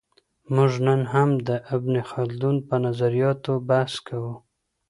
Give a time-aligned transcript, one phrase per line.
[0.55, 4.33] موږ نن هم د ابن خلدون په نظریاتو بحث کوو.